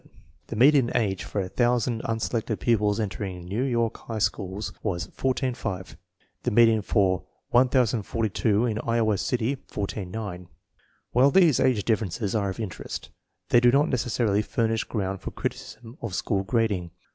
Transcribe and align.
The 0.47 0.55
median 0.55 0.89
age 0.97 1.23
for 1.23 1.41
a 1.41 1.47
thousand 1.47 2.01
unselected 2.05 2.59
pupils 2.59 2.99
entering 2.99 3.45
New 3.45 3.61
York 3.61 3.97
High 3.97 4.17
Schools 4.17 4.73
was 4.81 5.05
14 5.13 5.53
5; 5.53 5.95
the 6.41 6.49
median 6.49 6.81
for 6.81 7.25
1042 7.51 8.65
in 8.65 8.79
Iowa 8.79 9.19
City, 9.19 9.57
14 9.67 10.09
9. 10.09 10.47
While 11.11 11.29
these 11.29 11.59
age 11.59 11.83
differences 11.85 12.33
are 12.33 12.49
of 12.49 12.59
interest, 12.59 13.11
they 13.49 13.59
do 13.59 13.69
not 13.71 13.89
necessarily 13.89 14.41
furnish 14.41 14.85
ground 14.85 15.21
for 15.21 15.29
criticism 15.29 15.99
of 16.01 16.15
school 16.15 16.41
grading. 16.41 16.89